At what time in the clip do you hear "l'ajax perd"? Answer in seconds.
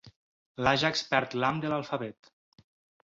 0.67-1.37